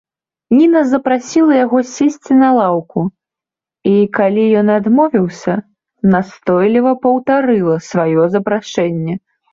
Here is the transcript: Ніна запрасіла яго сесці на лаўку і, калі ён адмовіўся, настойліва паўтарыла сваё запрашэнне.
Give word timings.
Ніна 0.59 0.79
запрасіла 0.93 1.53
яго 1.65 1.81
сесці 1.97 2.37
на 2.39 2.49
лаўку 2.59 3.03
і, 3.09 3.93
калі 4.19 4.45
ён 4.61 4.71
адмовіўся, 4.77 5.53
настойліва 6.15 6.91
паўтарыла 7.05 7.75
сваё 7.91 8.23
запрашэнне. 8.39 9.15